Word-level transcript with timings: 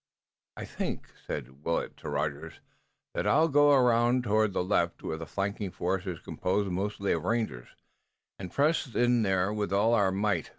"I 0.57 0.65
think," 0.65 1.11
said 1.27 1.63
Willet 1.63 1.95
to 1.97 2.09
Rogers, 2.09 2.55
"that 3.13 3.27
I'll 3.27 3.47
go 3.49 3.71
around 3.71 4.23
toward 4.23 4.51
the 4.51 4.63
left, 4.63 5.03
where 5.03 5.15
the 5.19 5.27
flanking 5.27 5.69
force 5.69 6.07
is 6.07 6.17
composed 6.17 6.71
mostly 6.71 7.11
of 7.11 7.23
rangers, 7.23 7.67
and 8.39 8.51
press 8.51 8.95
in 8.95 9.21
there 9.21 9.53
with 9.53 9.71
all 9.71 9.93
our 9.93 10.11
might. 10.11 10.49